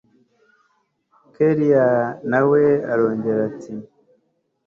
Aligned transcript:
kellia 1.33 1.85
nawe 2.29 2.61
arongera 2.91 3.41
ati 3.49 3.73